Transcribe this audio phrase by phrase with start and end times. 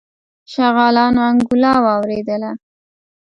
[0.53, 2.51] شغالانو انګولا واورېدله.